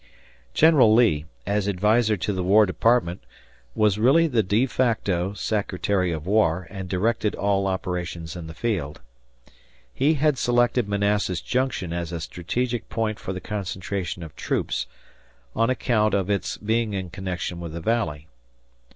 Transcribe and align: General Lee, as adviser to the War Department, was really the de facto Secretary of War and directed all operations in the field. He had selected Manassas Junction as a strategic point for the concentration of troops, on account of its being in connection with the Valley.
General 0.55 0.91
Lee, 0.95 1.25
as 1.45 1.67
adviser 1.69 2.17
to 2.17 2.33
the 2.33 2.43
War 2.43 2.65
Department, 2.65 3.23
was 3.75 3.99
really 3.99 4.25
the 4.25 4.41
de 4.41 4.65
facto 4.65 5.33
Secretary 5.33 6.11
of 6.11 6.25
War 6.25 6.65
and 6.71 6.89
directed 6.89 7.35
all 7.35 7.67
operations 7.67 8.35
in 8.35 8.47
the 8.47 8.55
field. 8.55 8.99
He 9.93 10.15
had 10.15 10.39
selected 10.39 10.87
Manassas 10.89 11.39
Junction 11.39 11.93
as 11.93 12.11
a 12.11 12.19
strategic 12.19 12.89
point 12.89 13.19
for 13.19 13.31
the 13.31 13.39
concentration 13.41 14.23
of 14.23 14.35
troops, 14.35 14.87
on 15.55 15.69
account 15.69 16.15
of 16.15 16.31
its 16.31 16.57
being 16.57 16.93
in 16.95 17.11
connection 17.11 17.59
with 17.59 17.73
the 17.73 17.79
Valley. 17.79 18.27